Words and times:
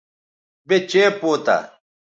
یے 0.67 0.77
چئے 0.89 1.05
پوتہ 1.19 1.57